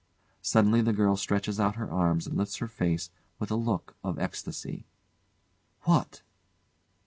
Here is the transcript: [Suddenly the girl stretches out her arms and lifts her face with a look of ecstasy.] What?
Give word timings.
[Suddenly 0.41 0.81
the 0.81 0.93
girl 0.93 1.15
stretches 1.15 1.59
out 1.59 1.75
her 1.75 1.87
arms 1.91 2.25
and 2.25 2.35
lifts 2.35 2.55
her 2.55 2.67
face 2.67 3.11
with 3.37 3.51
a 3.51 3.55
look 3.55 3.95
of 4.03 4.17
ecstasy.] 4.17 4.87
What? 5.83 6.23